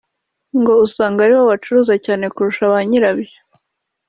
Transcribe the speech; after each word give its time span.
ngo 0.59 0.73
usanga 0.85 1.19
aribo 1.23 1.43
bacuruza 1.51 1.93
cyane 2.05 2.25
kurusha 2.33 2.63
ba 2.71 2.79
nyirabyo 2.87 3.37